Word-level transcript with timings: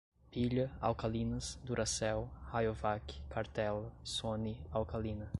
Pilha, 0.33 0.71
alcalinas, 0.81 1.49
duracell, 1.63 2.25
rayovak, 2.51 3.13
cartela, 3.29 3.91
sony, 4.03 4.57
alcalina 4.73 5.29